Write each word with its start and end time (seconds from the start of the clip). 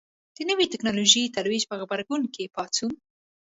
د 0.35 0.37
نوې 0.49 0.65
ټکنالوژۍ 0.71 1.23
ترویج 1.37 1.63
په 1.67 1.75
غبرګون 1.81 2.21
کې 2.33 2.51
پاڅون. 2.55 2.93